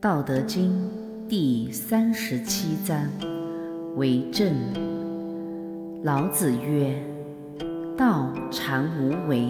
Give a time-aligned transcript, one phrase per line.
[0.00, 0.88] 道德经
[1.28, 3.04] 第三十七章：
[3.96, 4.54] 为政。
[6.04, 7.02] 老子曰
[7.98, 9.48] ：“道常无为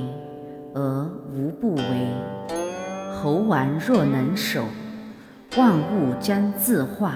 [0.72, 1.04] 而
[1.34, 1.82] 无不为。
[3.12, 4.64] 猴丸若能守，
[5.58, 7.10] 万物将自化；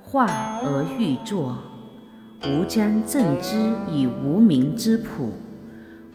[0.00, 0.26] 化
[0.62, 1.58] 而欲作，
[2.44, 3.56] 吾将正之
[3.90, 5.32] 以无名之朴。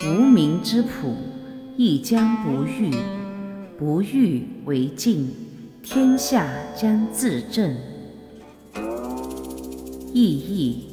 [0.06, 1.18] 无名之朴，
[1.76, 2.96] 亦将不欲。
[3.78, 5.30] 不欲为尽。”
[5.84, 7.76] 天下将自正。
[10.14, 10.88] 意义：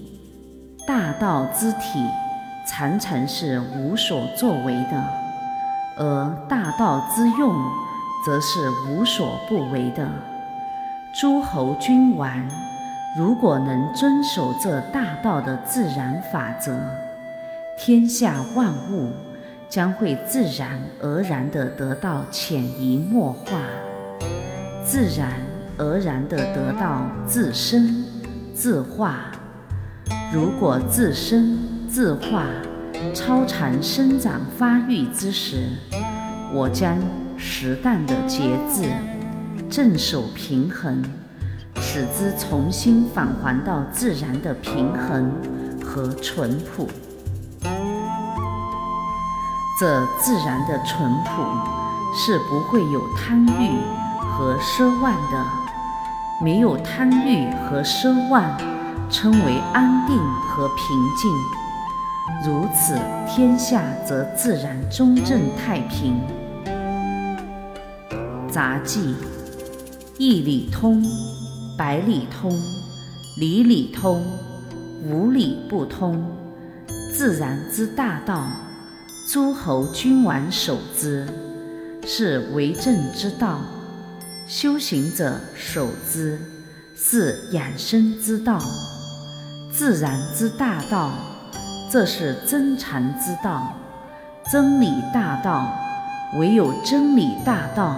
[0.84, 2.04] 大道之体
[2.68, 5.04] 常常是无所作为的，
[5.96, 7.54] 而大道之用
[8.26, 10.08] 则是无所不为的。
[11.14, 12.48] 诸侯君王
[13.16, 16.76] 如果能遵守这大道的自然法则，
[17.78, 19.12] 天下万物
[19.68, 23.60] 将会自然而然地得到潜移默化。
[24.90, 25.30] 自然
[25.78, 28.04] 而然地得到自生
[28.52, 29.18] 自化。
[30.34, 32.46] 如果自生自化
[33.14, 35.68] 超常生长发育之时，
[36.52, 36.98] 我将
[37.36, 38.90] 适当的节制，
[39.70, 41.04] 镇守平衡，
[41.76, 45.30] 使之重新返还到自然的平衡
[45.84, 46.88] 和淳朴。
[49.78, 51.44] 这自然的淳朴
[52.12, 53.78] 是不会有贪欲。
[54.40, 55.46] 和奢望的，
[56.42, 58.42] 没有贪欲和奢望，
[59.10, 60.16] 称为安定
[60.48, 61.30] 和平静。
[62.42, 66.18] 如此，天下则自然中正太平。
[68.50, 69.14] 杂记：
[70.16, 71.04] 一理通，
[71.76, 72.50] 百理通，
[73.36, 74.24] 理理通，
[75.04, 76.24] 无理不通。
[77.14, 78.46] 自然之大道，
[79.30, 81.28] 诸侯君王守之，
[82.06, 83.58] 是为政之道。
[84.50, 86.36] 修行者守之，
[86.96, 88.58] 是养生之道；
[89.72, 91.12] 自然之大道，
[91.88, 93.72] 这是真禅之道。
[94.50, 95.72] 真理大道，
[96.36, 97.94] 唯有真理大道，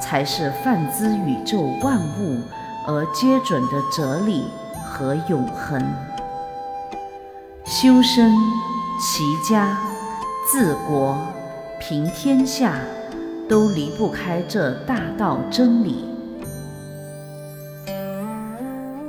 [0.00, 2.40] 才是泛之宇宙万物
[2.86, 4.46] 而皆准的哲理
[4.82, 5.78] 和永恒。
[7.66, 8.34] 修身、
[8.98, 9.76] 齐家、
[10.50, 11.18] 治国、
[11.78, 12.80] 平天下。
[13.50, 16.04] 都离不开这大道真理。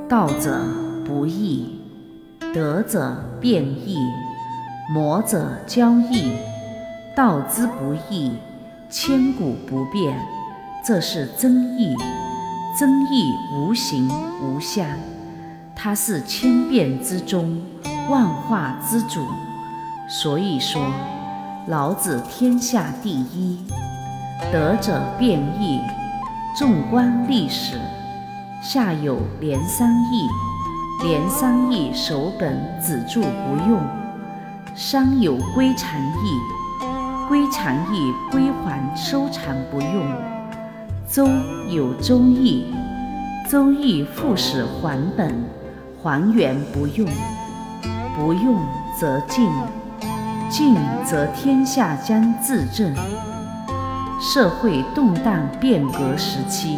[0.10, 0.66] 道者
[1.06, 1.80] 不易，
[2.52, 4.00] 德者变易，
[4.92, 6.34] 魔者交易。
[7.16, 8.32] 道之不易，
[8.90, 10.20] 千古不变，
[10.84, 11.96] 这是真意。
[12.80, 14.10] 真意无形
[14.42, 14.88] 无相，
[15.76, 17.62] 它是千变之中，
[18.10, 19.24] 万化之主。
[20.10, 20.82] 所以说，
[21.68, 23.60] 老子天下第一。
[24.50, 25.80] 德者变易，
[26.58, 27.80] 纵观历史，
[28.62, 30.28] 下有连三义，
[31.04, 33.80] 连三义守本止著不用；
[34.76, 36.40] 商有归藏义，
[37.30, 40.04] 归藏义归还收藏不用；
[41.10, 41.28] 周
[41.70, 42.74] 有周易，
[43.50, 45.34] 周易复始还本
[46.02, 47.08] 还原不用。
[48.18, 48.62] 不用
[49.00, 49.50] 则静，
[50.50, 50.76] 静
[51.06, 52.94] 则天下将自正。
[54.24, 56.78] 社会动荡变革时期，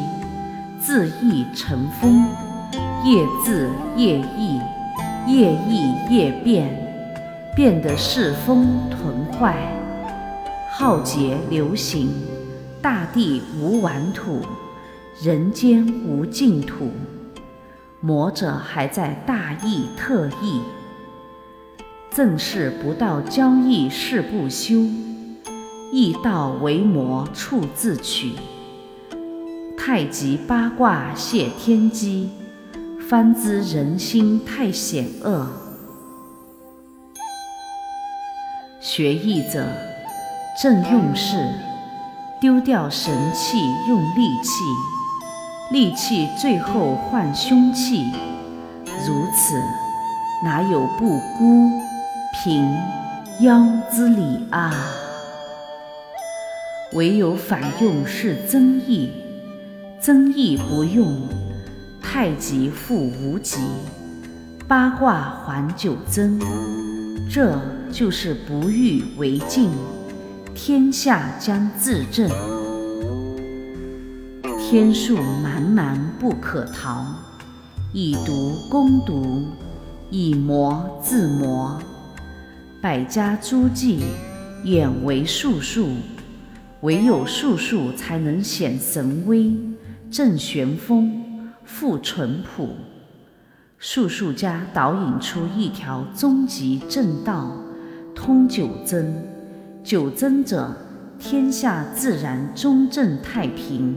[0.79, 2.25] 自意成风，
[3.03, 4.61] 业自业易，
[5.27, 6.73] 业易业变，
[7.53, 9.57] 变得世风屯坏，
[10.71, 12.09] 浩劫流行，
[12.81, 14.39] 大地无完土，
[15.21, 16.91] 人间无净土。
[17.99, 20.61] 魔者还在大义特义，
[22.09, 24.87] 正是不到交易誓不休。
[25.95, 28.31] 易道为魔处自取，
[29.77, 32.31] 太极八卦泄天机，
[33.07, 35.47] 方知人心太险恶。
[38.81, 39.67] 学艺者
[40.59, 41.37] 正用事，
[42.41, 44.63] 丢掉神气用力气，
[45.71, 48.03] 力气最后换凶器，
[49.05, 49.61] 如此
[50.43, 51.69] 哪有不孤
[52.43, 52.75] 平
[53.41, 54.73] 妖之理啊？
[56.93, 59.09] 唯有反用是增益，
[59.99, 61.27] 增益不用，
[62.01, 63.57] 太极复无极，
[64.67, 66.39] 八卦还九增，
[67.27, 67.59] 这
[67.91, 69.71] 就是不欲为尽，
[70.53, 72.29] 天下将自正。
[74.59, 77.05] 天数茫茫不可逃，
[77.91, 79.45] 以毒攻毒，
[80.11, 81.79] 以魔自魔，
[82.79, 84.03] 百家诸技，
[84.63, 85.89] 远为术数。
[86.83, 89.55] 唯有术数才能显神威，
[90.11, 92.75] 正玄风，复淳朴。
[93.77, 97.55] 术数家导引出一条终极正道，
[98.13, 99.15] 通九真。
[99.81, 100.75] 九真者，
[101.17, 103.95] 天下自然中正太平。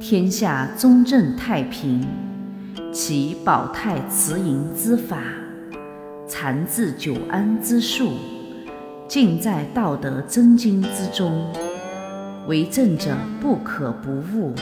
[0.00, 2.04] 天下中正太平，
[2.92, 5.22] 其保泰慈盈之法，
[6.28, 8.12] 禅自久安之术，
[9.10, 11.52] 尽在道德真经之中。
[12.46, 14.54] 为政者不可不悟。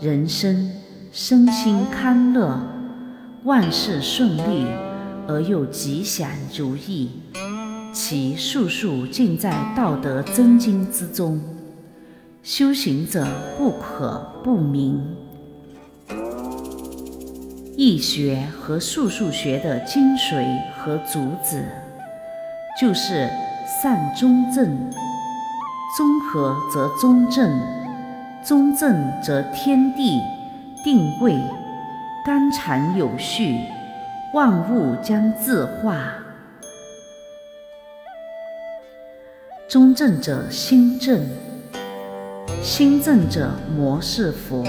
[0.00, 0.72] 人生
[1.12, 2.60] 身心康乐，
[3.44, 4.66] 万事顺利
[5.28, 6.28] 而又吉祥
[6.58, 7.08] 如意，
[7.92, 11.40] 其术数尽在道德真经之中。
[12.42, 13.24] 修行者
[13.56, 15.00] 不可不明。
[17.76, 20.44] 易学和术数学的精髓
[20.76, 21.64] 和主旨，
[22.80, 23.30] 就是
[23.66, 24.90] 善中正，
[25.96, 27.60] 中和则中正。
[28.44, 30.20] 中正则天地
[30.84, 31.40] 定位
[32.26, 33.58] 纲常有序，
[34.34, 36.12] 万物将自化。
[39.66, 41.26] 中正者心正，
[42.62, 44.62] 心正者魔是佛，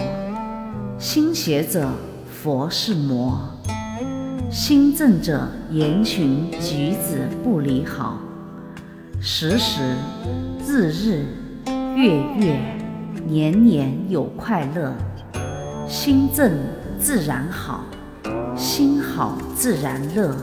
[0.98, 1.90] 心邪者
[2.32, 3.42] 佛是魔。
[4.52, 8.18] 心正者言行举止不离好，
[9.20, 9.96] 时时
[10.66, 11.26] 日日
[11.96, 12.60] 月月。
[13.28, 14.94] 年年有快乐，
[15.88, 16.52] 心正
[17.00, 17.84] 自然好，
[18.56, 20.36] 心好自然乐。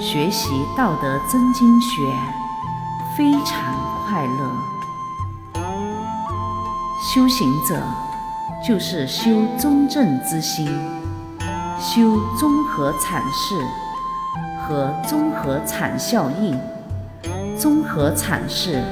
[0.00, 1.90] 学习道德真经学，
[3.16, 3.74] 非常
[4.06, 4.52] 快乐。
[7.12, 7.82] 修行者
[8.64, 10.68] 就是修中正之心，
[11.84, 13.54] 修综合产事
[14.62, 16.58] 和综合产效应。
[17.58, 18.82] 综合产事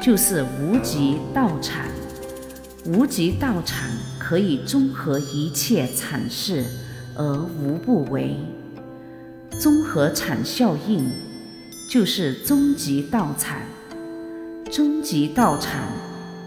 [0.00, 1.84] 就是无极道产。
[2.86, 6.64] 无极道场可以综合一切产事
[7.14, 7.22] 而
[7.62, 8.34] 无不为，
[9.60, 11.12] 综合产效应
[11.92, 13.60] 就是终极道产。
[14.72, 15.82] 终极道产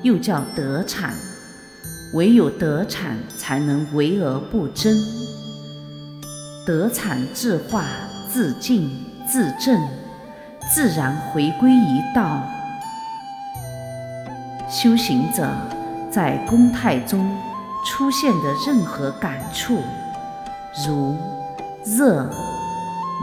[0.01, 1.13] 又叫德产，
[2.16, 4.98] 唯有德产才能为而不争。
[6.65, 7.86] 德产自化、
[8.30, 8.89] 自净、
[9.27, 9.88] 自正，
[10.74, 12.42] 自然回归一道。
[14.69, 15.50] 修行者。
[16.13, 17.36] 在公态中
[17.83, 19.80] 出现的任何感触，
[20.88, 21.18] 如
[21.83, 22.30] 热、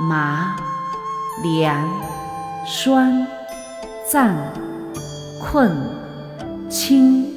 [0.09, 0.57] 麻、
[1.45, 1.89] 凉、
[2.67, 3.25] 酸、
[4.11, 4.35] 胀、
[5.41, 5.71] 困、
[6.69, 7.33] 轻、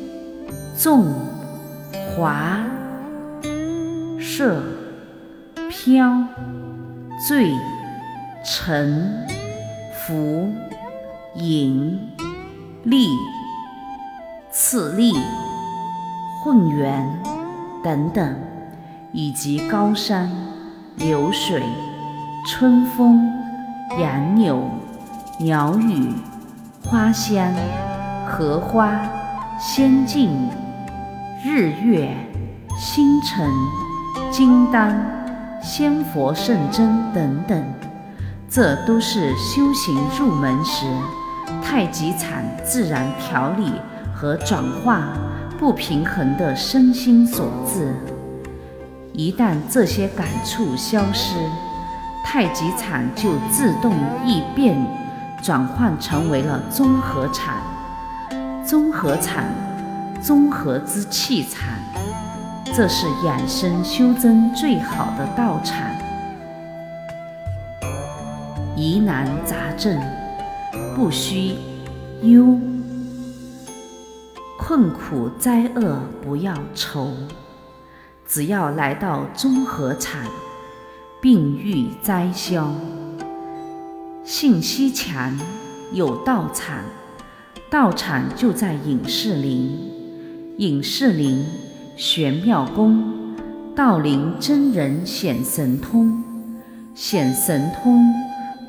[0.76, 1.06] 重、
[2.18, 2.58] 滑、
[4.20, 4.60] 涩、
[5.76, 6.24] 飘、
[7.28, 7.52] 醉、
[8.46, 9.26] 沉、
[9.92, 10.54] 浮、
[11.34, 12.00] 隐、
[12.84, 13.08] 立、
[14.52, 15.14] 次立。
[16.44, 17.20] 混元
[17.84, 18.36] 等等，
[19.14, 20.30] 以及高山、
[20.98, 21.64] 流水、
[22.46, 23.32] 春风、
[23.98, 24.70] 杨柳、
[25.40, 26.14] 鸟语、
[26.86, 27.52] 花香、
[28.28, 29.00] 荷花、
[29.60, 30.50] 仙境、
[31.44, 32.16] 日月、
[32.78, 33.50] 星辰、
[34.30, 35.23] 金丹、
[35.64, 37.64] 仙佛圣真等等，
[38.50, 40.86] 这都是修行入门时
[41.64, 43.72] 太极禅自然调理
[44.14, 45.08] 和转化。
[45.60, 47.96] 不平衡的身心所致。
[49.14, 51.36] 一旦这些感触消失，
[52.26, 53.94] 太极禅就自动
[54.26, 54.76] 易变，
[55.42, 57.56] 转换成为了综合禅。
[58.66, 59.46] 综合禅，
[60.22, 61.80] 综合之气禅，
[62.76, 65.88] 这是养生修真最好的道场。
[68.76, 70.02] 疑难杂症，
[70.96, 71.54] 不需
[72.24, 72.58] 忧。
[74.58, 77.12] 困苦灾厄不要愁，
[78.26, 80.24] 只要来到中和禅，
[81.22, 82.74] 病愈灾消。
[84.24, 85.40] 信息强，
[85.92, 86.80] 有道场，
[87.70, 89.78] 道场就在隐士林，
[90.58, 91.46] 隐士林
[91.96, 93.04] 玄妙功，
[93.76, 96.24] 道林真人显神通，
[96.96, 98.12] 显神通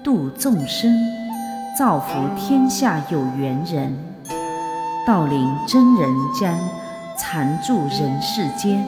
[0.03, 0.93] 度众生，
[1.79, 3.97] 造福天下有缘人。
[5.07, 6.55] 道林真人将
[7.19, 8.85] 常住人世间，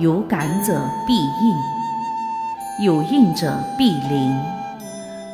[0.00, 4.36] 有感者必应，有应者必灵，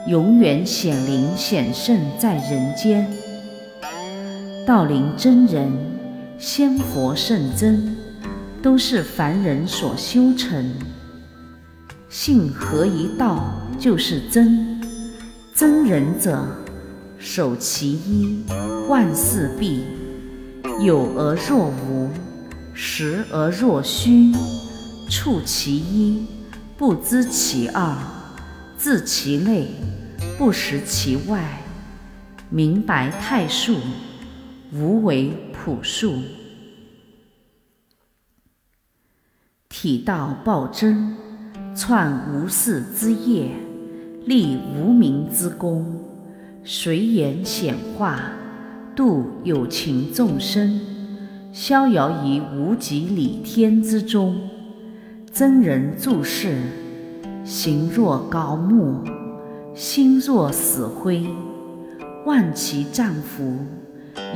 [0.08, 3.10] 永远显灵显圣在人间。
[4.66, 5.72] 道林真人、
[6.38, 7.96] 仙佛圣真，
[8.62, 10.72] 都是凡人所修成。
[12.08, 14.80] 信合一道就是真，
[15.54, 16.46] 真人者。
[17.18, 18.44] 守其一，
[18.88, 19.84] 万事毕。
[20.82, 22.10] 有而若无，
[22.72, 24.32] 实而若虚，
[25.10, 26.26] 处其一，
[26.78, 27.94] 不知其二，
[28.78, 29.68] 自其内，
[30.38, 31.60] 不识其外，
[32.48, 33.76] 明白太数，
[34.72, 36.14] 无为朴素。
[39.82, 41.16] 体道暴真，
[41.74, 43.48] 创无事之业，
[44.26, 45.86] 立无名之功，
[46.62, 48.20] 随缘显化，
[48.94, 50.78] 度有情众生，
[51.50, 54.50] 逍遥于无极理天之中。
[55.32, 56.58] 真人注释：
[57.42, 59.02] 形若高木，
[59.74, 61.24] 心若死灰，
[62.26, 63.56] 望其丈夫，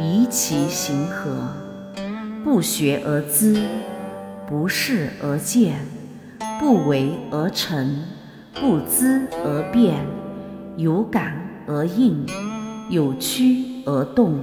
[0.01, 1.37] 宜其行何？
[2.43, 3.63] 不学而知。
[4.47, 5.77] 不视而见，
[6.61, 8.05] 不为而成，
[8.53, 10.05] 不知而变，
[10.77, 11.35] 有感
[11.67, 12.27] 而应，
[12.91, 14.43] 有屈而动。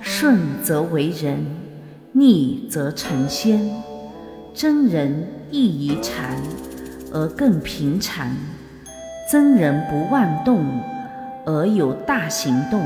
[0.00, 1.46] 顺则为人，
[2.12, 3.70] 逆则成仙。
[4.52, 6.36] 真人异于禅，
[7.12, 8.26] 而更平常。
[9.30, 10.64] 真人不妄动，
[11.46, 12.80] 而有大行动；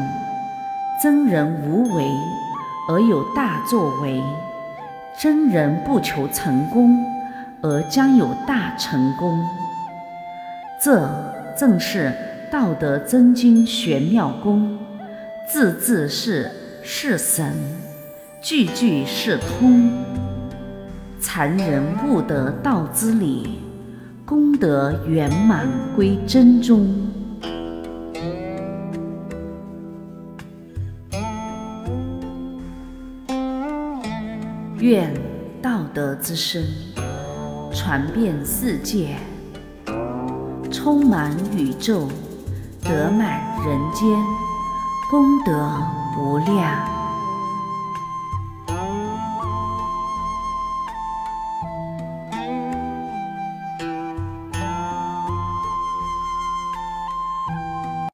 [1.02, 2.06] 真人无为，
[2.90, 4.22] 而有大作为。
[5.16, 6.99] 真人不求成功，
[7.62, 9.42] 而将有大成功。
[10.83, 11.09] 这
[11.56, 12.12] 正是
[12.52, 14.76] 《道德真经》玄妙功，
[15.49, 16.50] 字字是
[16.83, 17.54] 是神，
[18.42, 19.90] 句句是通。
[21.21, 23.61] 常人悟得道之理，
[24.26, 25.66] 功德圆满
[25.97, 26.87] 归真中。
[34.85, 35.11] 愿
[35.62, 36.62] 道德之声
[37.73, 39.17] 传遍世界，
[40.71, 42.07] 充满宇宙，
[42.83, 44.07] 德满人间，
[45.11, 45.83] 功德
[46.21, 46.93] 无量。